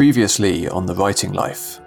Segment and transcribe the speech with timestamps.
[0.00, 1.78] Previously on The Writing Life.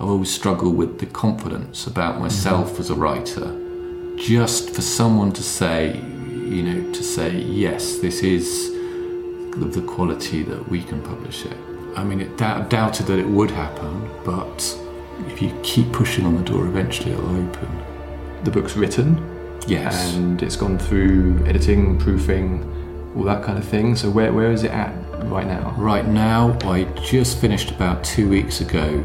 [0.00, 2.80] I've always struggled with the confidence about myself mm-hmm.
[2.80, 4.16] as a writer.
[4.16, 8.74] Just for someone to say, you know, to say, yes, this is
[9.62, 11.56] of the quality that we can publish it.
[11.94, 14.76] I mean, it d- doubted that it would happen, but
[15.28, 17.68] if you keep pushing on the door, eventually it'll open.
[18.42, 22.64] The book's written, yes, and it's gone through editing, proofing,
[23.16, 23.94] all that kind of thing.
[23.94, 25.74] So where where is it at right now?
[25.76, 29.04] Right now, I just finished about two weeks ago,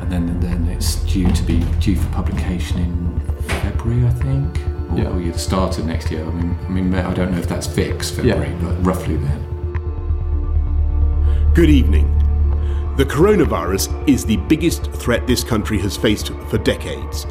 [0.00, 3.20] and then then it's due to be due for publication in
[3.60, 4.58] February, I think.
[4.90, 5.08] Or, yeah.
[5.08, 6.24] or the start of next year.
[6.24, 8.62] I mean, I mean, I don't know if that's fixed February, yeah.
[8.62, 9.44] but roughly then.
[11.54, 12.14] Good evening.
[12.96, 17.26] The coronavirus is the biggest threat this country has faced for decades.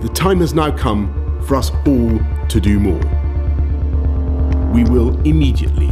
[0.00, 2.18] The time has now come for us all
[2.48, 3.00] to do more.
[4.72, 5.91] We will immediately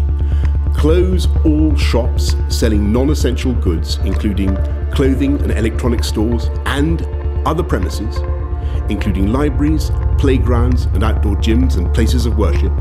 [0.81, 4.57] close all shops selling non essential goods, including
[4.91, 7.03] clothing and electronic stores, and
[7.47, 8.17] other premises,
[8.89, 12.73] including libraries, playgrounds, and outdoor gyms and places of worship.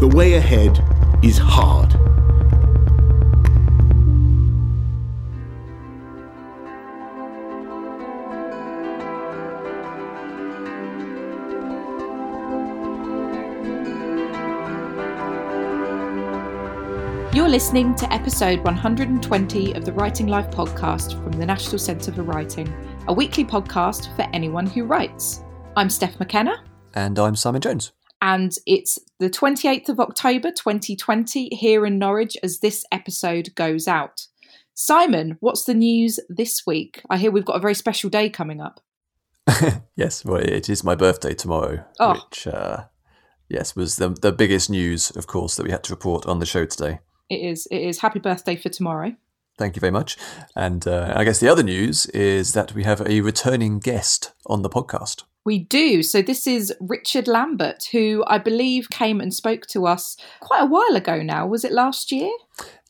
[0.00, 0.82] The way ahead
[1.22, 2.05] is hard.
[17.46, 22.24] You're listening to episode 120 of the Writing Life podcast from the National Centre for
[22.24, 22.66] Writing,
[23.06, 25.44] a weekly podcast for anyone who writes.
[25.76, 26.64] I'm Steph McKenna.
[26.94, 27.92] And I'm Simon Jones.
[28.20, 34.26] And it's the 28th of October 2020 here in Norwich as this episode goes out.
[34.74, 37.00] Simon, what's the news this week?
[37.08, 38.80] I hear we've got a very special day coming up.
[39.94, 42.14] yes, well, it is my birthday tomorrow, oh.
[42.28, 42.86] which, uh,
[43.48, 46.44] yes, was the, the biggest news, of course, that we had to report on the
[46.46, 49.14] show today it is it is happy birthday for tomorrow.
[49.58, 50.18] Thank you very much.
[50.54, 54.62] And uh, I guess the other news is that we have a returning guest on
[54.62, 55.24] the podcast.
[55.46, 56.02] We do.
[56.02, 60.66] So this is Richard Lambert, who I believe came and spoke to us quite a
[60.66, 61.46] while ago now.
[61.46, 62.30] Was it last year?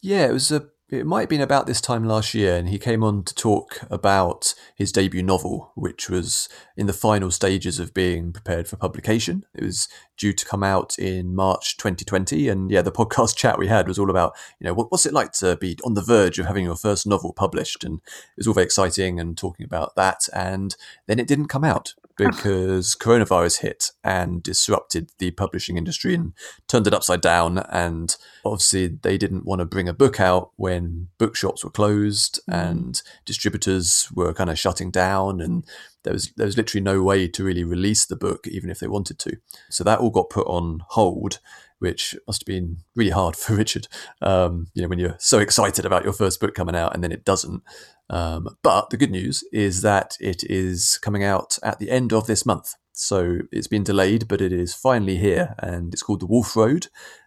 [0.01, 2.79] Yeah, it was a it might have been about this time last year, and he
[2.79, 7.93] came on to talk about his debut novel, which was in the final stages of
[7.93, 9.45] being prepared for publication.
[9.53, 13.67] It was due to come out in March 2020, and yeah, the podcast chat we
[13.67, 16.39] had was all about, you know, what, what's it like to be on the verge
[16.39, 19.97] of having your first novel published, and it was all very exciting and talking about
[19.97, 20.29] that.
[20.33, 20.77] And
[21.07, 21.95] then it didn't come out,
[22.31, 26.33] because coronavirus hit and disrupted the publishing industry and
[26.67, 27.59] turned it upside down.
[27.71, 32.55] And obviously, they didn't want to bring a book out when bookshops were closed mm.
[32.55, 35.65] and distributors were kind of shutting down, and
[36.05, 38.89] there was there was literally no way to really release the book, even if they
[38.89, 39.37] wanted to.
[39.69, 41.41] So that all got put on hold
[41.79, 43.89] which must have been really hard for Richard.
[44.23, 47.13] Um, you know, when you're so excited about your first book coming out and then
[47.13, 47.63] it doesn't.
[48.09, 52.27] Um, but the good news is that it is coming out at the end of
[52.27, 52.75] this month.
[52.93, 56.87] So it's been delayed, but it is finally here, and it's called The Wolf Road.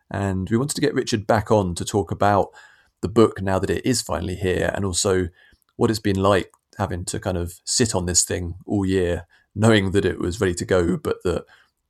[0.09, 2.47] And we wanted to get Richard back on to talk about
[3.01, 5.27] the book now that it is finally here, and also
[5.75, 9.91] what it's been like having to kind of sit on this thing all year, knowing
[9.91, 11.45] that it was ready to go, but that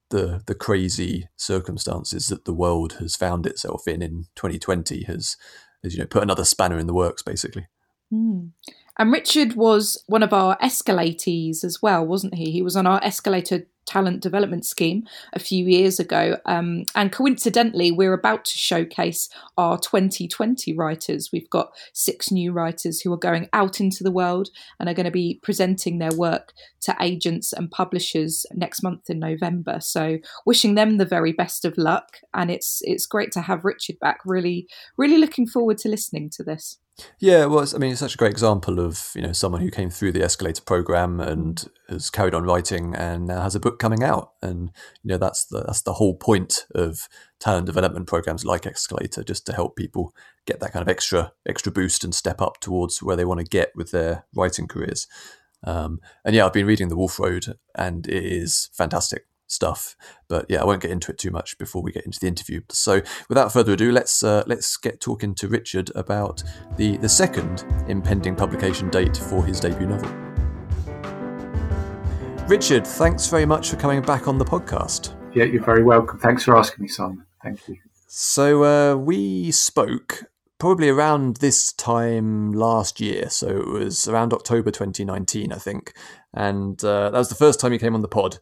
[0.10, 5.38] the the crazy circumstances that the world has found itself in in 2020 has
[5.84, 7.68] has you know put another spanner in the works, basically.
[8.14, 8.52] Mm.
[8.98, 12.52] And Richard was one of our escalatees as well, wasn't he?
[12.52, 16.38] He was on our escalator talent development scheme a few years ago.
[16.46, 21.32] Um, and coincidentally, we're about to showcase our 2020 writers.
[21.34, 24.50] We've got six new writers who are going out into the world
[24.80, 29.20] and are going to be presenting their work to agents and publishers next month in
[29.20, 29.80] November.
[29.82, 32.20] So wishing them the very best of luck.
[32.34, 34.20] And it's it's great to have Richard back.
[34.24, 34.68] Really,
[34.98, 36.78] really looking forward to listening to this.
[37.20, 39.90] Yeah, well, I mean, it's such a great example of you know someone who came
[39.90, 44.04] through the escalator program and has carried on writing and now has a book coming
[44.04, 44.72] out, and
[45.04, 47.08] you know that's the that's the whole point of
[47.40, 50.14] talent development programs like Escalator, just to help people
[50.46, 53.46] get that kind of extra extra boost and step up towards where they want to
[53.46, 55.08] get with their writing careers.
[55.64, 59.96] Um, and yeah, I've been reading The Wolf Road, and it is fantastic stuff.
[60.28, 62.62] But yeah, I won't get into it too much before we get into the interview.
[62.70, 66.44] So without further ado, let's uh, let's get talking to Richard about
[66.78, 70.10] the the second impending publication date for his debut novel.
[72.48, 75.16] Richard, thanks very much for coming back on the podcast.
[75.36, 76.18] Yeah, you're very welcome.
[76.18, 77.24] Thanks for asking me, Simon.
[77.44, 77.78] Thank you.
[78.08, 80.24] So uh, we spoke
[80.60, 83.30] probably around this time last year.
[83.30, 85.94] So it was around October 2019, I think.
[86.34, 88.40] And uh, that was the first time you came on the pod.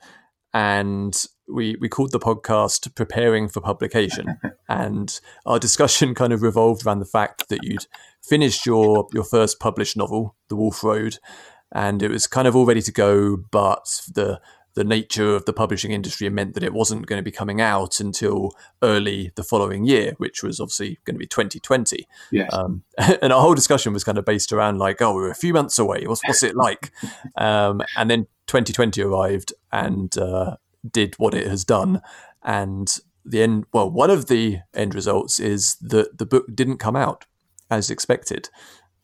[0.57, 4.39] And we we called the podcast "Preparing for Publication,"
[4.69, 7.85] and our discussion kind of revolved around the fact that you'd
[8.23, 11.19] finished your your first published novel, The Wolf Road,
[11.71, 14.41] and it was kind of all ready to go, but the
[14.77, 17.99] the nature of the publishing industry meant that it wasn't going to be coming out
[17.99, 18.51] until
[18.83, 22.07] early the following year, which was obviously going to be 2020.
[22.31, 22.53] Yes.
[22.53, 25.51] Um, and our whole discussion was kind of based around like, oh, we're a few
[25.51, 26.05] months away.
[26.05, 26.91] What's what's it like?
[27.37, 30.57] um, and then 2020 arrived and uh,
[30.89, 31.99] did what it has done,
[32.43, 33.65] and the end.
[33.73, 37.25] Well, one of the end results is that the book didn't come out
[37.71, 38.49] as expected.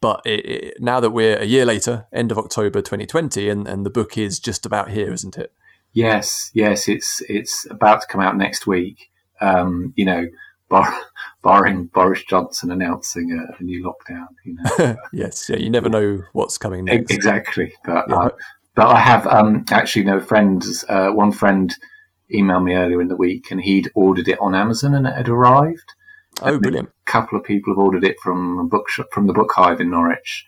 [0.02, 3.86] But it, it, now that we're a year later, end of October 2020, and, and
[3.86, 5.52] the book is just about here, isn't it?
[5.94, 9.10] Yes, yes, it's it's about to come out next week.
[9.42, 10.28] Um, you know,
[10.70, 10.92] bar,
[11.44, 14.28] barring Boris Johnson announcing a, a new lockdown.
[14.44, 17.12] You know, yes, yeah, you never know what's coming next.
[17.12, 17.74] exactly.
[17.86, 18.16] But Yeah.
[18.16, 18.30] uh,
[18.76, 20.84] but I have um, actually no friends.
[20.90, 21.76] Uh, one friend
[22.34, 25.30] emailed me earlier in the week, and he'd ordered it on Amazon, and it had
[25.30, 25.94] arrived.
[26.42, 26.90] Oh, brilliant!
[26.90, 29.92] A couple of people have ordered it from a bookshop from the Book Hive in
[29.92, 30.48] Norwich,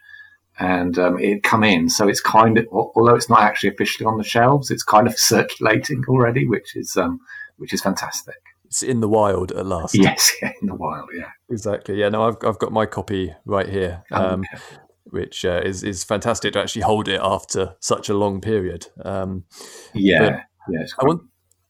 [0.60, 1.90] and um, it come in.
[1.90, 5.18] So it's kind of, although it's not actually officially on the shelves, it's kind of
[5.19, 7.19] circulating already, which is um,
[7.57, 8.36] which is fantastic.
[8.66, 9.96] It's in the wild at last.
[9.98, 11.30] Yes, yeah, in the wild, yeah.
[11.50, 11.96] exactly.
[12.00, 14.63] Yeah, no, I've I've got my copy right here, um, Okay.
[15.06, 18.88] which uh, is is fantastic to actually hold it after such a long period.
[19.04, 19.46] Um,
[19.94, 20.86] yeah, yeah.
[21.00, 21.22] I want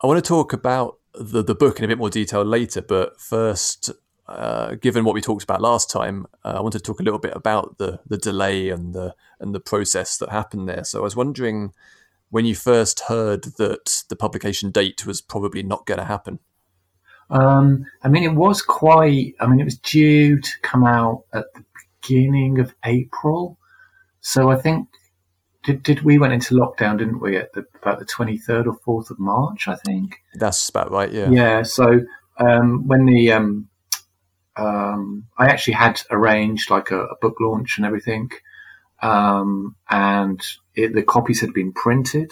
[0.02, 3.20] I want to talk about the the book in a bit more detail later, but
[3.20, 3.92] first,
[4.28, 7.20] uh, given what we talked about last time, uh, I want to talk a little
[7.20, 10.84] bit about the the delay and the and the process that happened there.
[10.84, 11.74] So I was wondering
[12.30, 16.40] when you first heard that the publication date was probably not going to happen.
[17.30, 19.36] Um, I mean, it was quite.
[19.40, 21.64] I mean, it was due to come out at the
[22.02, 23.58] beginning of April,
[24.22, 24.88] so I think
[25.64, 27.38] did did we went into lockdown, didn't we?
[27.38, 30.18] At the, about the twenty third or fourth of March, I think.
[30.34, 31.12] That's about right.
[31.12, 31.30] Yeah.
[31.30, 31.64] Yeah.
[31.64, 32.02] so
[32.40, 33.70] um, when the um,
[34.58, 38.30] um, I actually had arranged like a, a book launch and everything,
[39.02, 40.42] um, and
[40.76, 42.32] it, the copies had been printed,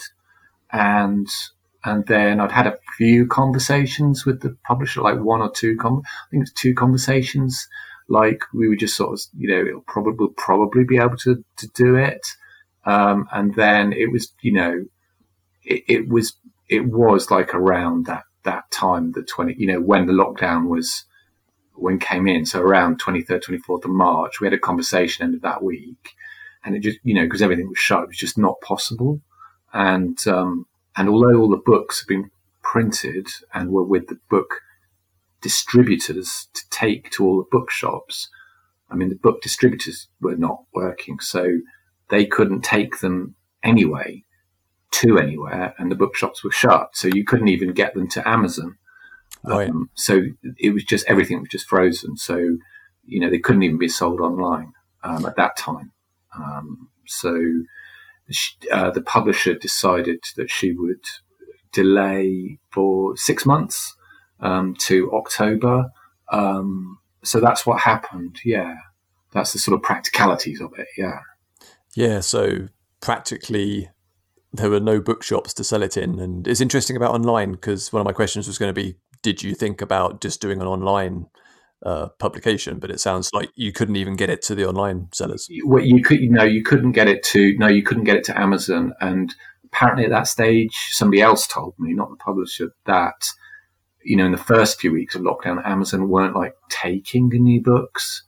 [0.72, 1.28] and
[1.84, 5.76] and then I'd had a few conversations with the publisher, like one or two.
[5.76, 7.68] Con- I think it's two conversations.
[8.08, 11.44] Like we were just sort of, you know, it'll probably we'll probably be able to
[11.58, 12.26] to do it,
[12.84, 14.84] um, and then it was, you know,
[15.62, 16.34] it, it was
[16.68, 21.04] it was like around that that time, the twenty, you know, when the lockdown was
[21.74, 25.24] when came in, so around twenty third, twenty fourth of March, we had a conversation
[25.24, 26.12] end of that week,
[26.64, 29.20] and it just, you know, because everything was shut, it was just not possible,
[29.72, 30.66] and um,
[30.96, 32.30] and although all the books have been
[32.62, 34.60] printed and were with the book
[35.42, 38.30] distributors to take to all the bookshops,
[38.90, 41.58] I mean, the book distributors were not working, so
[42.08, 44.24] they couldn't take them anyway
[44.92, 48.78] to anywhere, and the bookshops were shut, so you couldn't even get them to Amazon.
[49.44, 49.68] Right.
[49.68, 50.22] Um, so
[50.58, 52.16] it was just everything was just frozen.
[52.16, 52.36] So
[53.04, 55.92] you know they couldn't even be sold online um, at that time.
[56.36, 57.36] Um, so
[58.30, 61.04] sh uh, the publisher decided that she would
[61.72, 63.94] delay for six months
[64.40, 65.90] um, to October.
[66.32, 68.40] Um, so that's what happened.
[68.44, 68.76] Yeah,
[69.32, 70.88] that's the sort of practicalities of it.
[70.96, 71.20] Yeah.
[71.94, 72.68] Yeah, so
[73.00, 73.90] practically
[74.52, 76.20] there were no bookshops to sell it in.
[76.20, 79.42] And it's interesting about online because one of my questions was going to be Did
[79.42, 81.28] you think about just doing an online
[81.82, 82.78] uh, publication?
[82.78, 85.48] But it sounds like you couldn't even get it to the online sellers.
[85.64, 88.24] Well, you could, you know, you couldn't get it to no, you couldn't get it
[88.24, 89.34] to Amazon, and
[89.64, 93.24] apparently at that stage, somebody else told me, not the publisher, that
[94.04, 97.62] you know, in the first few weeks of lockdown, Amazon weren't like taking the new
[97.62, 98.24] books.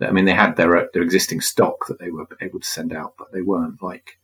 [0.00, 3.14] I mean, they had their their existing stock that they were able to send out,
[3.16, 4.18] but they weren't like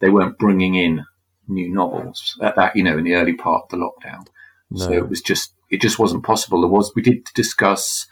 [0.00, 1.04] they weren't bringing in
[1.46, 4.26] new novels at that you know in the early part of the lockdown.
[4.74, 4.84] No.
[4.86, 6.60] So it was just it just wasn't possible.
[6.60, 8.06] There was we did discuss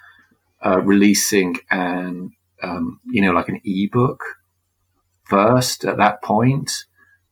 [0.64, 4.22] uh, releasing an um, you know like an ebook
[5.24, 6.84] first at that point,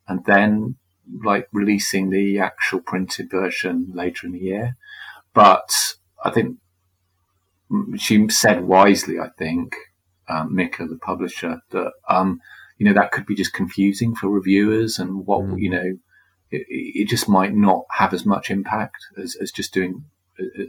[0.07, 0.77] and then
[1.25, 4.77] like releasing the actual printed version later in the year.
[5.35, 5.71] But
[6.25, 6.57] I think
[7.97, 9.19] she said wisely.
[9.19, 9.75] I think
[10.29, 12.41] um, Mikka, the publisher, that um,
[12.79, 15.61] you know that could be just confusing for reviewers and what Mm.
[15.61, 15.99] you know.
[16.51, 20.05] It, it just might not have as much impact as, as just doing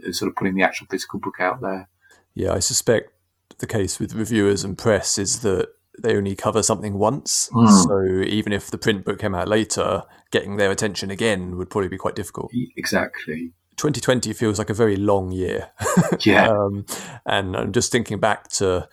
[0.06, 1.88] as sort of putting the actual physical book out there.
[2.34, 3.12] Yeah, I suspect
[3.58, 5.68] the case with reviewers and press is that
[6.02, 7.48] they only cover something once.
[7.52, 7.84] Mm.
[7.84, 11.88] So even if the print book came out later, getting their attention again would probably
[11.88, 12.50] be quite difficult.
[12.76, 13.52] Exactly.
[13.76, 15.70] 2020 feels like a very long year.
[16.20, 16.48] Yeah.
[16.50, 16.84] um,
[17.24, 18.88] and I'm just thinking back to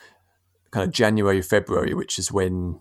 [0.71, 2.79] kind of January, February, which is when,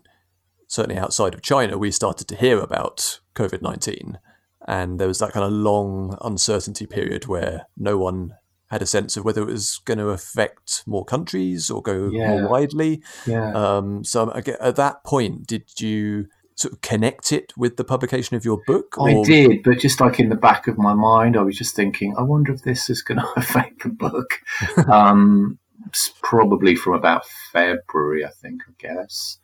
[0.67, 4.19] certainly outside of China, we started to hear about COVID 19.
[4.67, 8.33] and there was that kind of long uncertainty period where no one
[8.69, 12.31] had a sense of whether it was going to affect more countries or go Yeah.
[12.41, 13.01] more widely.
[13.25, 13.53] Yeah.
[13.53, 18.43] Um, so at that point, did you sort of connect it with the publication of
[18.43, 18.95] your book?
[18.99, 22.13] I did, but just like in the back of my mind, I was just thinking,
[22.17, 24.41] I wonder if this is going to affect the book.
[24.91, 29.37] um, it's probably from about February, I think, I guess.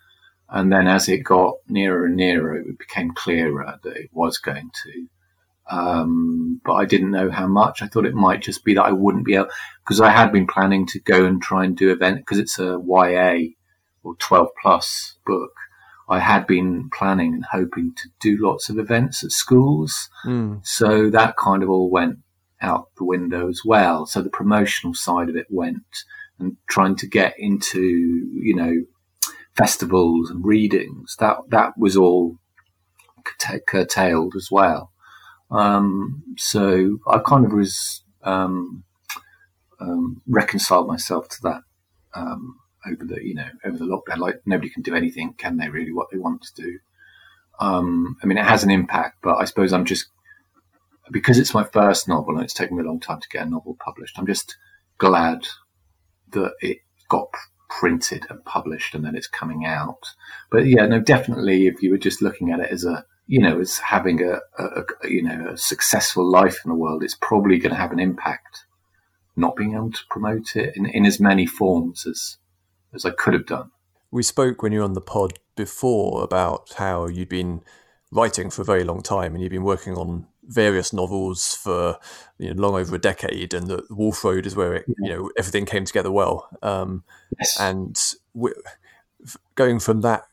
[0.49, 4.69] And then as it got nearer and nearer, it became clearer that it was going
[4.83, 5.07] to.
[5.69, 7.81] Um, but I didn't know how much.
[7.81, 9.47] I thought it might just be that I wouldn't be able,
[9.83, 12.79] because I had been planning to go and try and do event, because it's a
[12.85, 13.53] YA
[14.03, 15.51] or 12 plus book.
[16.09, 20.09] I had been planning and hoping to do lots of events at schools.
[20.25, 20.65] Mm.
[20.65, 22.19] So that kind of all went
[22.61, 24.05] out the window as well.
[24.05, 25.83] So the promotional side of it went
[26.39, 28.73] and trying to get into, you know,
[29.55, 31.15] festivals and readings.
[31.19, 32.37] That, that was all
[33.23, 34.91] curta- curtailed as well.
[35.51, 38.83] Um, so I kind of was, um,
[39.79, 41.61] um, reconciled myself to that,
[42.15, 44.17] um, over the, you know, over the lockdown.
[44.17, 46.79] Like nobody can do anything, can they really, what they want to do?
[47.59, 50.07] Um, I mean, it has an impact, but I suppose I'm just
[51.11, 53.49] because it's my first novel and it's taken me a long time to get a
[53.49, 54.17] novel published.
[54.17, 54.55] I'm just
[54.97, 55.45] glad
[56.31, 56.79] that it
[57.09, 57.29] got
[57.79, 60.13] printed and published and then it's coming out.
[60.51, 63.59] But yeah, no, definitely, if you were just looking at it as a you know
[63.59, 67.57] as having a, a, a you know a successful life in the world, it's probably
[67.57, 68.65] going to have an impact.
[69.35, 72.37] Not being able to promote it in, in as many forms as
[72.93, 73.71] as I could have done.
[74.11, 77.61] We spoke when you were on the pod before about how you'd been
[78.11, 81.97] writing for a very long time and you've been working on various novels for
[82.37, 85.29] you know, long over a decade, and the Wolf Road is where it, you know
[85.37, 86.49] everything came together well.
[86.61, 87.03] Um,
[87.39, 87.59] Yes.
[87.59, 87.99] and
[89.55, 90.23] going from that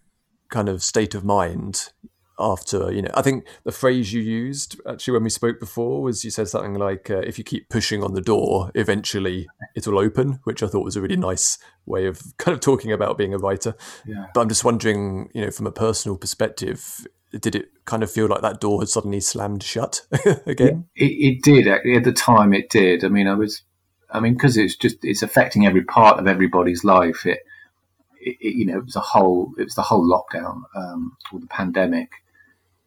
[0.49, 1.91] kind of state of mind
[2.39, 6.25] after you know i think the phrase you used actually when we spoke before was
[6.25, 10.41] you said something like uh, if you keep pushing on the door eventually it'll open
[10.45, 13.39] which i thought was a really nice way of kind of talking about being a
[13.39, 13.75] writer
[14.07, 14.27] Yeah.
[14.33, 17.07] but i'm just wondering you know from a personal perspective
[17.39, 20.03] did it kind of feel like that door had suddenly slammed shut
[20.47, 21.97] again It, it did actually.
[21.97, 22.53] at the time.
[22.53, 23.05] It did.
[23.05, 23.63] I mean, I was,
[24.11, 27.25] I mean, because it's just it's affecting every part of everybody's life.
[27.27, 27.41] It,
[28.21, 31.41] it, it you know, it was a whole, it was the whole lockdown um, or
[31.41, 32.11] the pandemic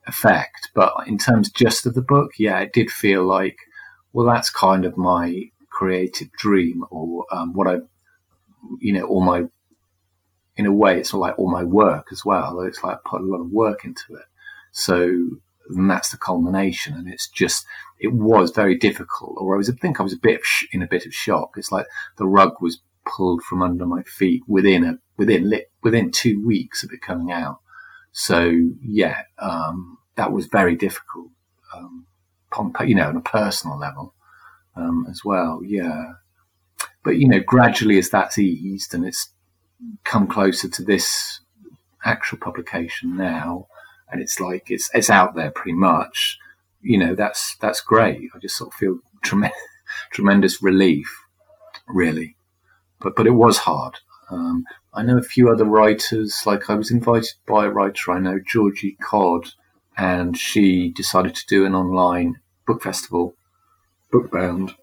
[0.07, 0.69] effect.
[0.73, 3.57] But in terms just of the book, yeah, it did feel like,
[4.11, 7.77] well, that's kind of my creative dream or um, what I,
[8.79, 9.45] you know, all my,
[10.55, 12.61] in a way, it's like all my work as well.
[12.61, 14.25] It's like I put a lot of work into it.
[14.73, 15.39] So
[15.69, 16.93] and that's the culmination.
[16.93, 17.65] And it's just,
[17.99, 20.41] it was very difficult, or I was, I think I was a bit
[20.73, 21.51] in a bit of shock.
[21.55, 21.85] It's like
[22.17, 26.91] the rug was pulled from under my feet within a, within within two weeks of
[26.91, 27.59] it coming out.
[28.11, 28.51] So
[28.81, 31.29] yeah, um, that was very difficult,
[31.73, 32.05] um,
[32.85, 34.13] you know, on a personal level,
[34.75, 35.61] um, as well.
[35.65, 36.13] Yeah.
[37.03, 39.29] But, you know, gradually as that's eased and it's
[40.03, 41.39] come closer to this
[42.05, 43.67] actual publication now,
[44.13, 46.37] and it's like it's it's out there pretty much.
[46.81, 48.29] You know, that's that's great.
[48.33, 49.57] I just sort of feel tremendous
[50.11, 51.25] tremendous relief,
[51.87, 52.37] really.
[52.99, 53.97] But but it was hard.
[54.29, 56.43] Um, I know a few other writers.
[56.45, 59.49] Like I was invited by a writer I know, Georgie Codd,
[59.97, 62.35] and she decided to do an online
[62.67, 63.35] book festival,
[64.11, 64.75] Bookbound,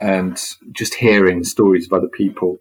[0.00, 0.36] and
[0.72, 2.58] just hearing stories of other people,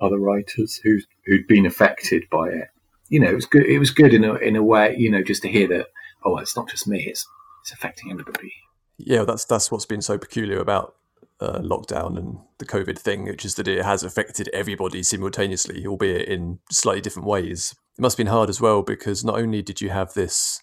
[0.00, 2.71] other writers who who'd been affected by it
[3.12, 3.66] you know, it was good.
[3.66, 5.86] It was good in a in a way, you know, just to hear that.
[6.24, 7.26] Oh, it's not just me; it's
[7.62, 8.52] it's affecting everybody.
[8.98, 10.96] yeah that's that's what's been so peculiar about
[11.40, 16.28] uh, lockdown and the covid thing which is that it has affected everybody simultaneously albeit
[16.28, 19.80] in slightly different ways it must have been hard as well because not only did
[19.80, 20.60] you have this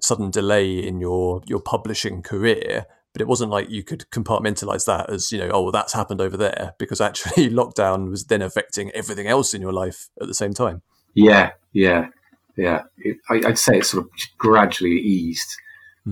[0.00, 5.08] sudden delay in your your publishing career but it wasn't like you could compartmentalize that
[5.10, 8.90] as you know oh well that's happened over there because actually lockdown was then affecting
[8.92, 10.82] everything else in your life at the same time
[11.14, 12.08] Yeah, yeah,
[12.56, 12.82] yeah.
[12.98, 15.56] It, I, I'd say it sort of gradually eased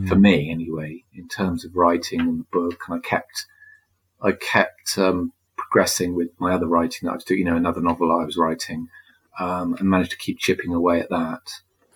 [0.08, 2.80] for me, anyway, in terms of writing and the book.
[2.88, 3.46] And I kept,
[4.22, 7.40] I kept um, progressing with my other writing that I was doing.
[7.40, 8.88] You know, another novel I was writing,
[9.38, 11.42] um, and managed to keep chipping away at that.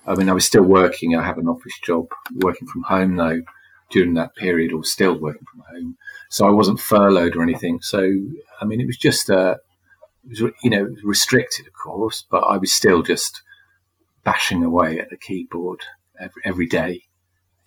[0.07, 1.17] I mean, I was still working.
[1.17, 3.43] I have an office job, working from home though,
[3.91, 5.97] during that period, or still working from home.
[6.29, 7.81] So I wasn't furloughed or anything.
[7.81, 8.01] So
[8.61, 9.57] I mean, it was just was,
[10.63, 13.43] you know, restricted, of course, but I was still just
[14.25, 15.81] bashing away at the keyboard
[16.19, 17.05] every, every day.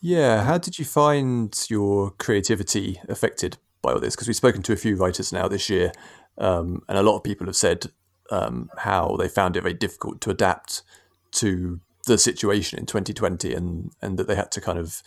[0.01, 4.15] Yeah, how did you find your creativity affected by all this?
[4.15, 5.91] Because we've spoken to a few writers now this year,
[6.37, 7.87] um, and a lot of people have said
[8.31, 10.83] um, how they found it very difficult to adapt
[11.31, 15.03] to the situation in 2020 and and that they had to kind of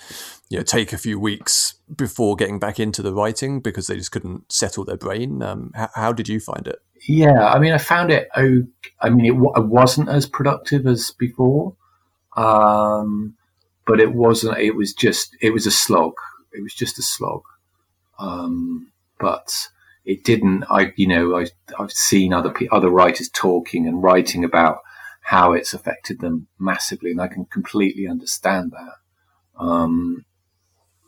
[0.49, 4.13] you know take a few weeks before getting back into the writing because they just
[4.13, 7.79] couldn't settle their brain um, how, how, did you find it yeah i mean i
[7.79, 11.75] found it i mean it, it wasn't as productive as before
[12.35, 13.35] um,
[13.87, 16.15] but it wasn't it was just it was a slog
[16.53, 17.43] it was just a slog
[18.19, 19.69] um, but
[20.05, 21.47] it didn't i you know I,
[21.79, 24.79] i've seen other other writers talking and writing about
[25.23, 28.95] how it's affected them massively, and I can completely understand that.
[29.57, 30.25] Um,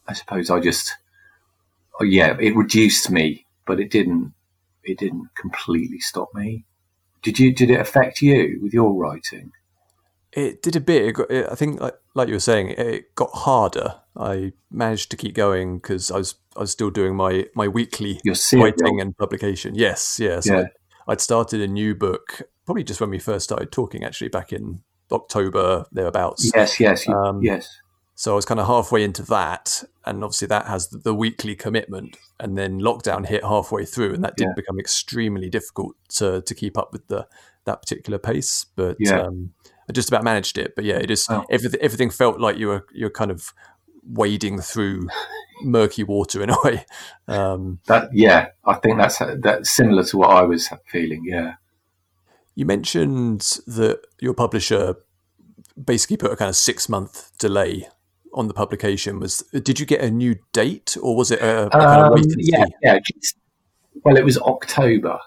[0.06, 0.96] I suppose I just,
[2.00, 4.33] yeah, it reduced me, but it didn't.
[4.84, 6.64] It didn't completely stop me.
[7.22, 7.54] Did you?
[7.54, 9.52] Did it affect you with your writing?
[10.32, 11.04] It did a bit.
[11.04, 14.00] It got, it, I think, like, like you were saying, it got harder.
[14.16, 18.20] I managed to keep going because I was I was still doing my my weekly
[18.24, 19.74] writing and publication.
[19.74, 20.46] Yes, yes.
[20.46, 20.66] Yeah.
[21.06, 24.82] I'd started a new book probably just when we first started talking, actually, back in
[25.12, 26.50] October thereabouts.
[26.54, 27.68] Yes, yes, um, yes.
[28.16, 32.16] So I was kind of halfway into that, and obviously that has the weekly commitment,
[32.38, 34.54] and then lockdown hit halfway through, and that did yeah.
[34.54, 37.26] become extremely difficult to to keep up with the
[37.64, 38.66] that particular pace.
[38.76, 39.22] But yeah.
[39.22, 39.50] um,
[39.88, 40.74] I just about managed it.
[40.76, 41.44] But yeah, it just oh.
[41.50, 43.52] everything everything felt like you were you're kind of
[44.06, 45.08] wading through
[45.62, 46.86] murky water in a way.
[47.26, 51.22] Um, that yeah, I think that's that's similar to what I was feeling.
[51.24, 51.54] Yeah.
[52.54, 54.94] You mentioned that your publisher
[55.82, 57.88] basically put a kind of six month delay
[58.34, 59.20] on the publication.
[59.20, 62.24] Was did you get a new date or was it a, a kind of um,
[62.36, 62.98] yeah, yeah.
[64.04, 65.18] Well, it was October.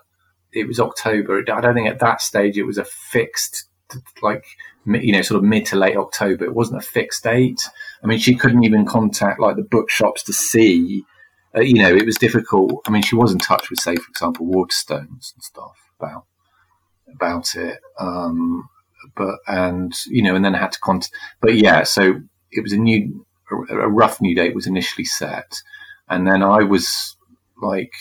[0.54, 1.44] It was October.
[1.52, 3.68] I don't think at that stage it was a fixed
[4.22, 4.44] like
[4.86, 6.46] you know sort of mid to late October.
[6.46, 7.62] It wasn't a fixed date.
[8.04, 11.04] I mean, she couldn't even contact like the bookshops to see.
[11.56, 12.82] Uh, you know, it was difficult.
[12.86, 16.26] I mean, she was in touch with, say, for example, Waterstones and stuff about
[17.14, 17.80] about it.
[18.00, 18.70] Um,
[19.16, 21.14] but and you know, and then I had to contact.
[21.42, 22.22] But yeah, so
[22.52, 23.26] it was a new,
[23.70, 25.62] a rough new date was initially set,
[26.10, 27.16] and then I was
[27.62, 27.94] like,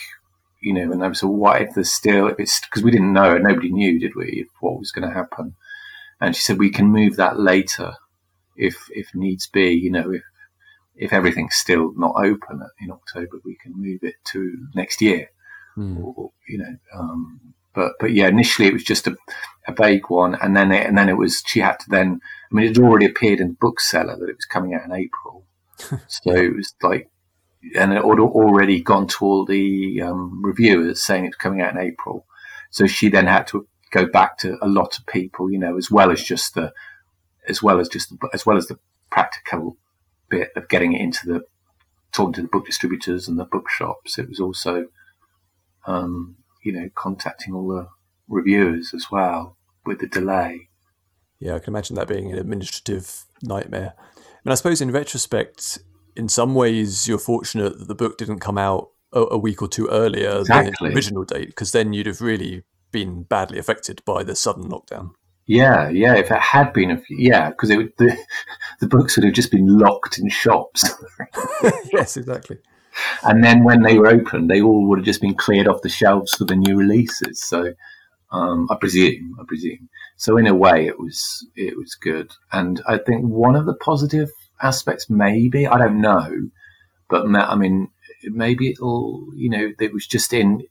[0.61, 3.13] you know, and I was, so what if there's still if it's because we didn't
[3.13, 5.55] know, nobody knew, did we, what was going to happen?
[6.19, 7.93] And she said we can move that later
[8.55, 9.69] if if needs be.
[9.69, 10.23] You know, if
[10.95, 15.29] if everything's still not open in October, we can move it to next year.
[15.77, 16.03] Mm.
[16.03, 19.15] Or, you know, um, but but yeah, initially it was just a,
[19.67, 22.19] a vague one, and then it, and then it was she had to then.
[22.51, 24.91] I mean, it had already appeared in the bookseller that it was coming out in
[24.91, 25.45] April,
[26.07, 27.11] so it was like,
[27.75, 31.75] and it had already gone to all the um, reviewers saying it was coming out
[31.75, 32.25] in April.
[32.71, 35.91] So she then had to go back to a lot of people, you know, as
[35.91, 36.73] well as just the,
[37.47, 38.79] as well as just the, as well as the
[39.11, 39.77] practical
[40.29, 41.41] bit of getting it into the
[42.11, 44.17] talking to the book distributors and the bookshops.
[44.17, 44.87] It was also
[45.85, 46.37] um,
[46.67, 47.87] you know, contacting all the
[48.27, 50.67] reviewers as well with the delay.
[51.39, 53.93] Yeah, I can imagine that being an administrative nightmare.
[53.97, 55.79] I mean, I suppose in retrospect,
[56.17, 59.69] in some ways, you're fortunate that the book didn't come out a, a week or
[59.69, 60.73] two earlier exactly.
[60.79, 64.65] than the original date, because then you'd have really been badly affected by the sudden
[64.65, 65.11] lockdown.
[65.45, 66.15] Yeah, yeah.
[66.15, 68.17] If it had been a few, yeah, because the
[68.81, 70.83] the books would have just been locked in shops.
[71.93, 72.57] yes, exactly.
[73.23, 75.89] And then when they were open, they all would have just been cleared off the
[75.89, 77.43] shelves for the new releases.
[77.43, 77.73] So
[78.31, 79.89] um, I presume, I presume.
[80.17, 82.31] So in a way, it was it was good.
[82.51, 84.29] And I think one of the positive
[84.61, 86.49] aspects, maybe I don't know,
[87.09, 87.89] but I mean,
[88.23, 90.63] maybe it'll you know it was just in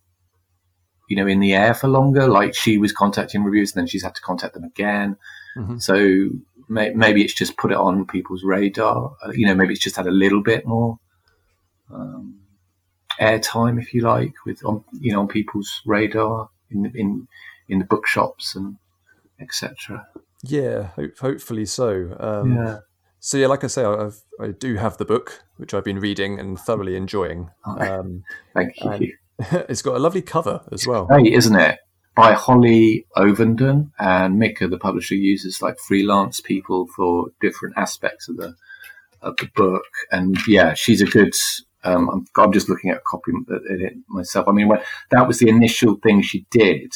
[1.09, 2.29] you know in the air for longer.
[2.29, 5.17] Like she was contacting reviews, and then she's had to contact them again.
[5.57, 5.79] Mm-hmm.
[5.79, 6.29] So
[6.69, 9.17] may, maybe it's just put it on people's radar.
[9.33, 10.99] You know, maybe it's just had a little bit more
[11.93, 12.41] um,
[13.21, 17.29] airtime, if you like, with on you know on people's radar in in
[17.69, 18.77] in the bookshops and
[19.41, 20.07] etc.
[20.43, 22.17] Yeah, hope, hopefully so.
[22.19, 22.79] Um, yeah.
[23.21, 26.39] So yeah, like I say, I've, I do have the book, which I've been reading
[26.39, 27.51] and thoroughly enjoying.
[27.67, 28.23] Um,
[28.55, 29.15] Thank you.
[29.69, 31.07] it's got a lovely cover as well.
[31.07, 31.79] Great, isn't it?
[32.15, 38.39] By Holly Ovenden and Mikka, the publisher, uses like freelance people for different aspects of
[38.39, 38.55] the
[39.21, 39.85] of the book.
[40.11, 41.35] And yeah, she's a good
[41.87, 44.49] um, I'm, I'm, just looking at a copy of it myself.
[44.49, 46.93] I mean, when, that was the initial thing she did.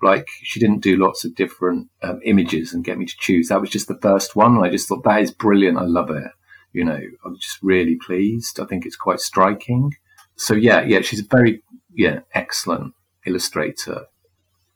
[0.00, 3.48] Like she didn't do lots of different um, images and get me to choose.
[3.48, 4.54] That was just the first one.
[4.54, 5.76] And I just thought that is brilliant.
[5.76, 6.30] I love it.
[6.72, 8.60] You know, I'm just really pleased.
[8.60, 9.94] I think it's quite striking.
[10.36, 12.94] So yeah, yeah, she's a very yeah excellent
[13.26, 14.06] illustrator.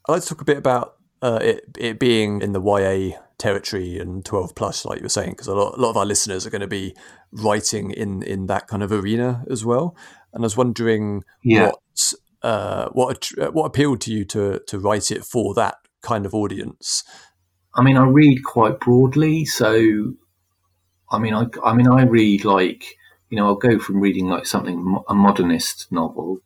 [0.08, 3.98] I'd like to talk a bit about uh, it, it being in the YA territory
[3.98, 6.46] and 12 plus, like you were saying, because a lot, a lot of our listeners
[6.46, 6.94] are going to be
[7.32, 9.96] writing in, in that kind of arena as well.
[10.32, 11.66] And I was wondering yeah.
[11.66, 16.34] what uh, what what appealed to you to to write it for that kind of
[16.34, 17.04] audience.
[17.74, 20.14] I mean, I read quite broadly, so
[21.10, 22.84] I mean, I, I mean, I read like
[23.28, 26.38] you know, I'll go from reading like something a modernist novel,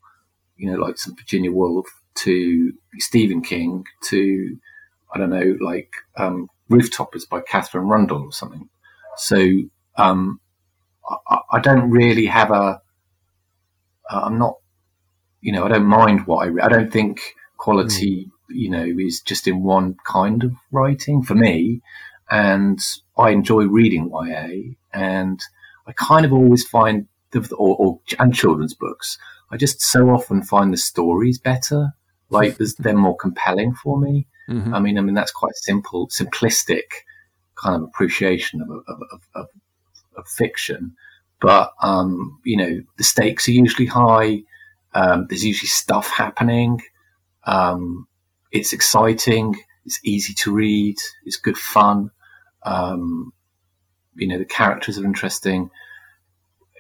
[0.56, 4.56] you know, like some Virginia Woolf to Stephen King to
[5.14, 8.68] I don't know, like um, Rooftoppers by Katherine Rundell or something.
[9.16, 9.46] So
[9.96, 10.40] um,
[11.29, 12.81] I, I, don't really have a.
[14.11, 14.57] am uh, not,
[15.40, 16.64] you know, I don't mind what I read.
[16.64, 18.31] I don't think quality, mm.
[18.48, 21.83] you know, is just in one kind of writing for me.
[22.31, 22.79] And
[23.16, 25.40] I enjoy reading YA, and
[25.87, 29.18] I kind of always find the or, or and children's books.
[29.50, 31.92] I just so often find the stories better.
[32.29, 34.26] Like they're more compelling for me.
[34.48, 34.74] Mm-hmm.
[34.74, 36.82] I mean, I mean that's quite simple, simplistic
[37.56, 39.46] kind of appreciation of of, of, of,
[40.16, 40.96] of fiction.
[41.40, 44.42] But um, you know, the stakes are usually high.
[44.94, 46.80] Um, there's usually stuff happening.
[47.44, 48.09] Um,
[48.52, 49.56] it's exciting.
[49.85, 50.96] It's easy to read.
[51.24, 52.11] It's good fun.
[52.62, 53.32] Um,
[54.16, 55.70] you know, the characters are interesting.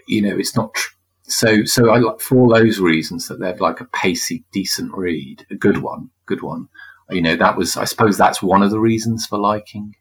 [0.08, 1.64] You know, it's not tr- so.
[1.64, 5.54] So I like for all those reasons that they're like a pacey, decent read, a
[5.54, 6.68] good one, good one.
[7.10, 9.94] You know, that was I suppose that's one of the reasons for liking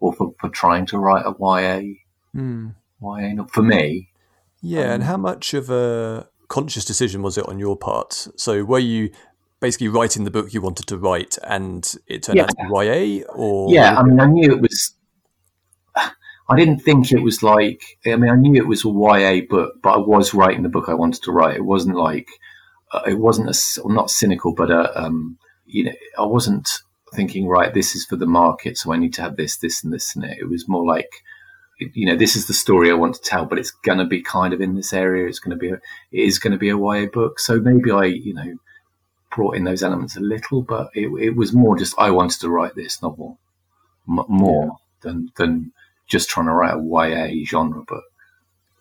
[0.00, 1.94] or for, for trying to write a YA.
[2.34, 2.74] Mm.
[3.02, 4.08] YA not for me.
[4.62, 8.28] Yeah, um, and how much of a conscious decision was it on your part?
[8.36, 9.10] So were you
[9.60, 12.44] basically writing the book you wanted to write and it turned yeah.
[12.44, 14.92] out to be YA or Yeah, I mean I knew it was
[15.96, 19.74] I didn't think it was like I mean I knew it was a YA book,
[19.82, 21.56] but I was writing the book I wanted to write.
[21.56, 22.28] It wasn't like
[22.92, 26.68] uh, it wasn't a not cynical, but a um, you know I wasn't
[27.14, 29.92] thinking right this is for the market, so I need to have this, this, and
[29.92, 30.38] this in it.
[30.38, 31.10] It was more like
[31.78, 34.22] you know, this is the story I want to tell, but it's going to be
[34.22, 35.28] kind of in this area.
[35.28, 37.38] It's going to be, a, it is going to be a YA book.
[37.38, 38.54] So maybe I, you know,
[39.34, 42.48] brought in those elements a little, but it, it was more just I wanted to
[42.48, 43.38] write this novel
[44.08, 45.10] m- more yeah.
[45.10, 45.72] than than
[46.06, 48.04] just trying to write a YA genre book.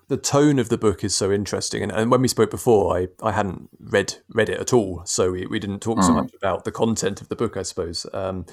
[0.08, 3.08] The tone of the book is so interesting, and, and when we spoke before, I,
[3.24, 6.04] I hadn't read read it at all, so we, we didn't talk mm.
[6.04, 8.06] so much about the content of the book, I suppose.
[8.14, 8.46] Um,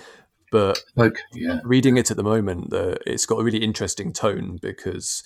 [0.50, 1.60] but okay, yeah.
[1.64, 5.22] reading it at the moment, the, it's got a really interesting tone because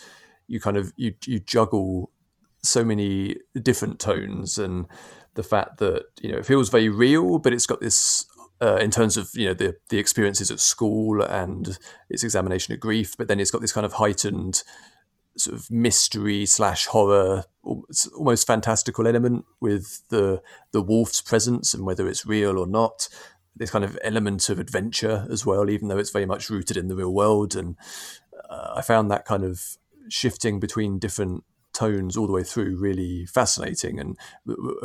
[0.46, 2.10] you kind of you you juggle
[2.62, 4.86] so many different tones and
[5.34, 8.26] the fact that you know it feels very real, but it's got this
[8.60, 12.80] uh, in terms of you know the the experiences at school and its examination of
[12.80, 14.62] grief, but then it's got this kind of heightened
[15.37, 22.09] sort of mystery slash horror, almost fantastical element with the the wolf's presence and whether
[22.09, 23.09] it's real or not.
[23.55, 26.88] This kind of element of adventure as well, even though it's very much rooted in
[26.88, 27.57] the real world.
[27.57, 27.77] And
[28.51, 29.62] uh, I found that kind of
[30.09, 33.99] shifting between different tones all the way through really fascinating.
[33.99, 34.16] And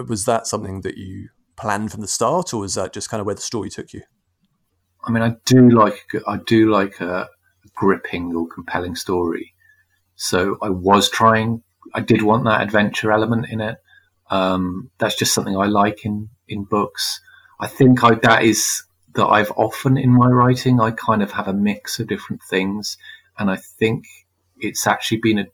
[0.07, 3.25] was that something that you planned from the start, or was that just kind of
[3.25, 4.01] where the story took you?
[5.03, 7.29] I mean, I do like I do like a
[7.75, 9.53] gripping or compelling story.
[10.21, 11.63] So I was trying.
[11.95, 13.77] I did want that adventure element in it.
[14.29, 17.19] Um, that's just something I like in in books.
[17.59, 18.83] I think I, that is
[19.15, 20.79] that I've often in my writing.
[20.79, 22.97] I kind of have a mix of different things,
[23.39, 24.05] and I think
[24.59, 25.45] it's actually been a,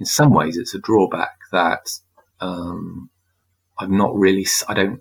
[0.00, 1.88] in some ways, it's a drawback that
[2.40, 3.10] um,
[3.78, 4.48] I'm not really.
[4.66, 5.00] I don't.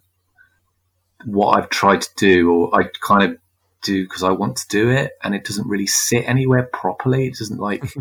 [1.26, 3.38] What I've tried to do, or I kind of
[3.82, 7.26] do because I want to do it, and it doesn't really sit anywhere properly.
[7.26, 7.84] It doesn't like.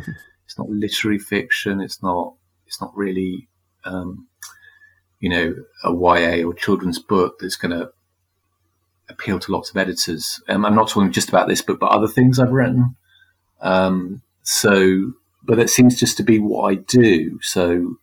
[0.56, 1.82] it's not literary fiction.
[1.82, 2.34] It's not.
[2.66, 3.46] It's not really.
[3.84, 4.26] Um,
[5.20, 7.90] you know, a YA or children's book that's going to
[9.08, 10.42] appeal to lots of editors.
[10.48, 12.96] Um, I'm not talking just about this book, but other things I've written.
[13.60, 17.38] Um, so, but it seems just to be what I do.
[17.42, 17.96] So,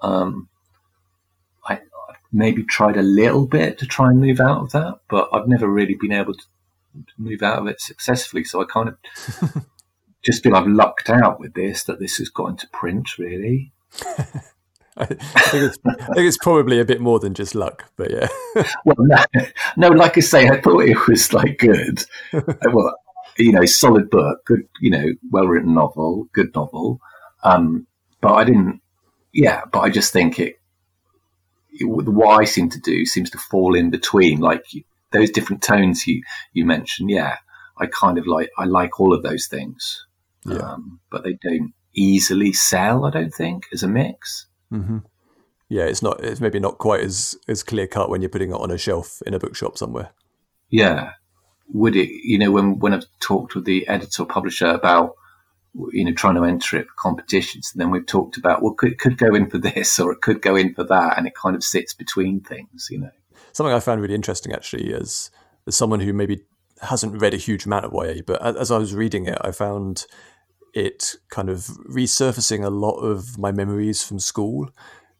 [0.00, 0.48] um,
[1.66, 1.80] I, I
[2.32, 5.68] maybe tried a little bit to try and move out of that, but I've never
[5.68, 6.44] really been able to
[7.18, 8.44] move out of it successfully.
[8.44, 9.66] So I kind of
[10.24, 13.72] just feel I've lucked out with this that this has got into print, really.
[14.96, 15.20] I think,
[15.64, 18.28] it's, I think it's probably a bit more than just luck, but yeah.
[18.84, 19.24] well, no,
[19.76, 22.04] no, like I say, I thought it was like good.
[22.32, 22.94] well,
[23.38, 27.00] you know, solid book, good, you know, well written novel, good novel.
[27.42, 27.86] Um,
[28.20, 28.82] but I didn't,
[29.32, 30.56] yeah, but I just think it,
[31.72, 34.64] it, what I seem to do seems to fall in between, like
[35.12, 37.10] those different tones you you mentioned.
[37.10, 37.36] Yeah,
[37.78, 40.06] I kind of like I like all of those things,
[40.44, 40.56] yeah.
[40.58, 43.04] um, but they don't easily sell.
[43.04, 44.46] I don't think as a mix.
[44.72, 44.98] Mm-hmm.
[45.68, 46.22] Yeah, it's not.
[46.22, 49.22] It's maybe not quite as as clear cut when you're putting it on a shelf
[49.26, 50.10] in a bookshop somewhere.
[50.68, 51.12] Yeah,
[51.72, 52.08] would it?
[52.08, 55.14] You know, when when I've talked with the editor or publisher about
[55.92, 58.98] you know trying to enter it for competitions, and then we've talked about well, could
[58.98, 61.54] could go in for this or it could go in for that, and it kind
[61.54, 62.88] of sits between things.
[62.90, 63.10] You know,
[63.52, 65.30] something I found really interesting actually is
[65.68, 66.42] as someone who maybe
[66.82, 70.06] hasn't read a huge amount of YA, but as I was reading it, I found
[70.74, 74.70] it kind of resurfacing a lot of my memories from school,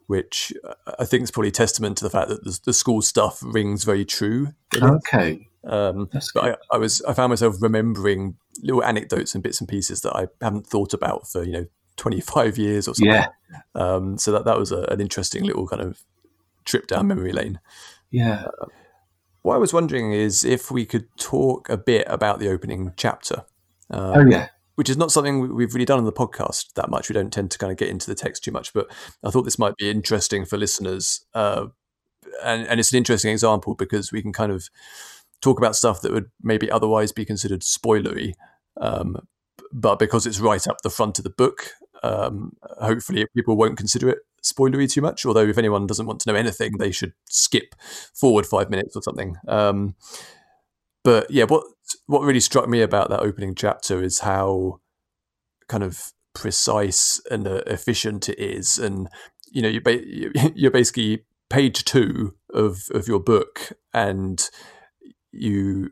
[0.07, 0.53] which
[0.99, 4.05] I think is probably testament to the fact that the, the school stuff rings very
[4.05, 4.49] true.
[4.75, 5.47] Okay.
[5.65, 10.01] Um, but I, I, was I found myself remembering little anecdotes and bits and pieces
[10.03, 13.13] that I haven't thought about for you know 25 years or something.
[13.13, 13.29] Yeah.
[13.75, 16.03] Um, so that that was a, an interesting little kind of
[16.65, 17.61] trip down memory lane.
[18.11, 18.47] Yeah.
[18.61, 18.67] Uh,
[19.43, 23.45] what I was wondering is if we could talk a bit about the opening chapter.
[23.91, 24.49] Um, oh yeah
[24.81, 27.11] which is not something we've really done on the podcast that much.
[27.11, 28.91] We don't tend to kind of get into the text too much, but
[29.23, 31.23] I thought this might be interesting for listeners.
[31.35, 31.67] Uh,
[32.43, 34.71] and, and it's an interesting example because we can kind of
[35.43, 38.33] talk about stuff that would maybe otherwise be considered spoilery.
[38.81, 39.19] Um,
[39.71, 44.09] but because it's right up the front of the book, um, hopefully people won't consider
[44.09, 45.27] it spoilery too much.
[45.27, 47.75] Although if anyone doesn't want to know anything, they should skip
[48.15, 49.37] forward five minutes or something.
[49.47, 49.95] Um,
[51.05, 51.65] but yeah, what
[52.07, 54.81] what really struck me about that opening chapter is how
[55.69, 59.09] kind of precise and uh, efficient it is, and
[59.51, 60.03] you know you ba-
[60.55, 64.49] you're basically page two of of your book, and
[65.33, 65.91] you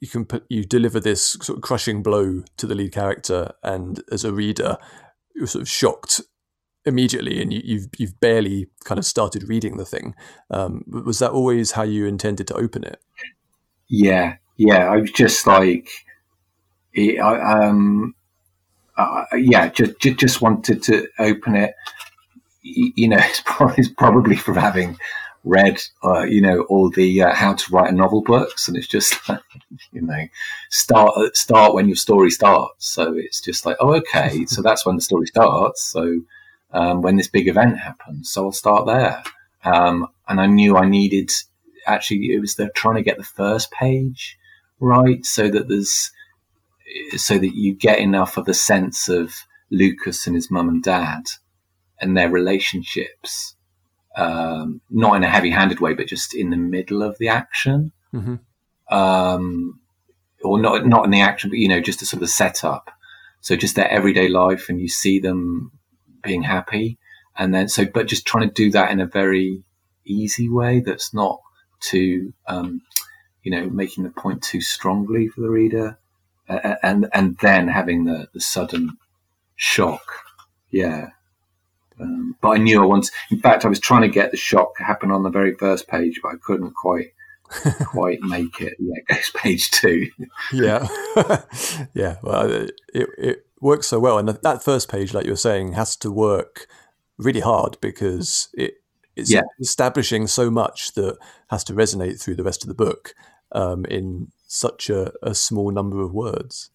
[0.00, 4.02] you can put, you deliver this sort of crushing blow to the lead character, and
[4.12, 4.76] as a reader,
[5.34, 6.20] you're sort of shocked
[6.84, 10.14] immediately, and you, have you've, you've barely kind of started reading the thing.
[10.50, 13.00] Um, was that always how you intended to open it?
[13.88, 14.90] Yeah, yeah.
[14.90, 15.88] I was just like,
[16.96, 18.14] I, um,
[18.96, 21.74] uh, yeah, just, just, just wanted to open it.
[22.62, 24.98] You know, it's probably, it's probably from having
[25.44, 28.86] read, uh, you know, all the uh, how to write a novel books, and it's
[28.86, 29.40] just like,
[29.92, 30.26] you know,
[30.70, 32.86] start start when your story starts.
[32.88, 35.82] So it's just like, oh, okay, so that's when the story starts.
[35.82, 36.20] So
[36.72, 39.22] um, when this big event happens, so I'll start there.
[39.64, 41.30] Um, and I knew I needed
[41.86, 44.38] actually it was they're trying to get the first page
[44.84, 46.12] right so that there's
[47.16, 49.32] so that you get enough of the sense of
[49.70, 51.22] Lucas and his mum and dad
[52.00, 53.56] and their relationships,
[54.16, 58.36] um, not in a heavy-handed way, but just in the middle of the action, mm-hmm.
[58.94, 59.80] um,
[60.42, 62.90] or not not in the action, but you know, just a sort of setup.
[63.40, 65.72] So just their everyday life, and you see them
[66.22, 66.98] being happy,
[67.36, 69.62] and then so, but just trying to do that in a very
[70.04, 71.40] easy way that's not
[71.80, 72.80] too um,
[73.44, 75.98] you know, making the point too strongly for the reader,
[76.48, 78.96] uh, and and then having the, the sudden
[79.54, 80.02] shock.
[80.70, 81.10] Yeah.
[82.00, 83.10] Um, but I knew I wanted.
[83.30, 85.86] In fact, I was trying to get the shock to happen on the very first
[85.86, 87.12] page, but I couldn't quite
[87.84, 88.74] quite make it.
[88.80, 90.08] Yeah, it goes page two.
[90.52, 90.88] yeah,
[91.94, 92.16] yeah.
[92.22, 95.96] Well, it it works so well, and that first page, like you were saying, has
[95.98, 96.66] to work
[97.18, 98.74] really hard because it
[99.16, 99.42] it's yeah.
[99.60, 101.16] establishing so much that
[101.50, 103.14] has to resonate through the rest of the book
[103.54, 106.70] um, in such a, a, small number of words.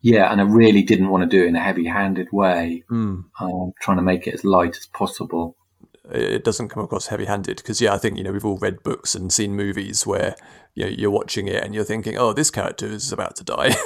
[0.00, 2.84] Yeah, and I really didn't want to do it in a heavy-handed way.
[2.90, 3.24] Mm.
[3.40, 5.56] Um, trying to make it as light as possible.
[6.10, 9.14] It doesn't come across heavy-handed because, yeah, I think you know we've all read books
[9.14, 10.36] and seen movies where
[10.74, 13.74] you know, you're watching it and you're thinking, "Oh, this character is about to die,"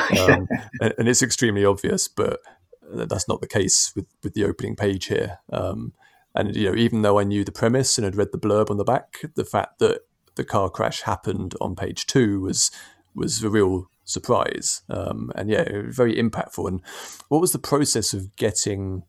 [0.20, 0.46] um,
[0.80, 2.08] and, and, it's extremely obvious.
[2.08, 2.40] But
[2.82, 5.38] that's not the case with with the opening page here.
[5.52, 5.92] Um,
[6.34, 8.76] and you know, even though I knew the premise and had read the blurb on
[8.76, 10.02] the back, the fact that
[10.40, 12.70] the car crash happened on page two was
[13.14, 14.80] was a real surprise.
[14.88, 16.66] Um, and yeah, very impactful.
[16.66, 16.80] And
[17.28, 19.02] what was the process of getting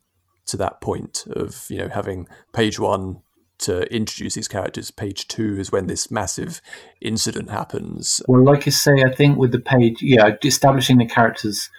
[0.47, 3.21] to that point of you know having page one
[3.59, 4.91] to introduce these characters.
[4.91, 6.61] Page two is when this massive
[6.99, 8.21] incident happens.
[8.27, 11.69] Well, like I say, I think with the page, yeah, establishing the characters,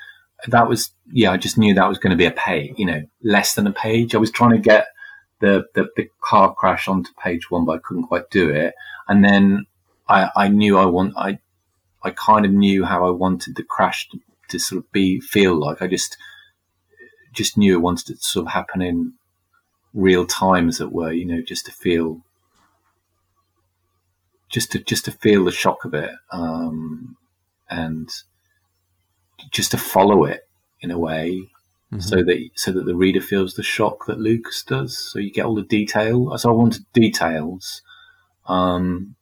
[0.47, 3.03] that was, yeah, I just knew that was going to be a page, you know,
[3.25, 4.15] less than a page.
[4.15, 4.87] I was trying to get
[5.43, 8.75] the, the, the car crash onto page one, but I couldn't quite do it.
[9.09, 9.67] And then
[10.09, 11.41] I, I knew I want, I,
[12.01, 15.59] I kind of knew how I wanted the crash to, to sort of be, feel
[15.59, 15.83] like.
[15.83, 16.17] I just,
[17.33, 19.15] just knew I wanted it to sort of happen in
[19.93, 22.21] real time, as it were, you know, just to feel,
[24.49, 26.13] just to, just to feel the shock of it.
[26.31, 27.17] Um,
[27.69, 28.09] and
[29.51, 30.47] just to follow it
[30.81, 31.51] in a way
[31.93, 32.01] mm-hmm.
[32.01, 34.97] so that so that the reader feels the shock that Lucas does.
[34.97, 36.37] So you get all the detail.
[36.39, 37.83] So I wanted details,
[38.47, 39.15] um,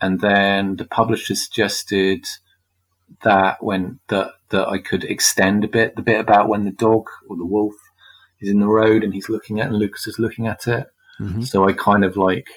[0.00, 2.26] and then the publisher suggested
[3.22, 7.06] that when that that I could extend a bit the bit about when the dog
[7.28, 7.74] or the wolf
[8.40, 10.86] is in the road and he's looking at and Lucas is looking at it.
[11.20, 11.42] Mm-hmm.
[11.42, 12.48] So I kind of like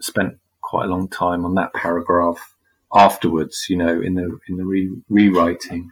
[0.00, 2.54] spent quite a long time on that paragraph
[2.94, 5.90] afterwards, you know, in the in the re- rewriting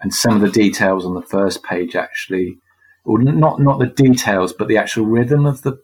[0.00, 2.58] and some of the details on the first page actually,
[3.04, 5.78] or not not the details, but the actual rhythm of the